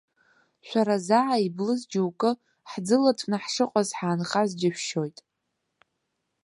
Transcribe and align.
Шәара, 0.67 0.97
заа 1.07 1.35
иблыз 1.45 1.81
џьоукы, 1.91 2.31
ҳӡылаҵәны 2.69 3.37
ҳшыҟаз 3.43 3.89
ҳаанхаз 3.97 4.49
џьышәшьоит. 4.59 5.17